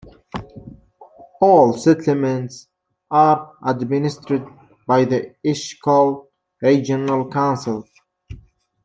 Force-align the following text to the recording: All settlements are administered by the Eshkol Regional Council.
All 1.41 1.73
settlements 1.73 2.67
are 3.11 3.51
administered 3.63 4.43
by 4.87 5.05
the 5.05 5.35
Eshkol 5.45 6.25
Regional 6.59 7.29
Council. 7.29 7.85